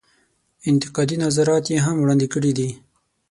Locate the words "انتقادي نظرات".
0.69-1.65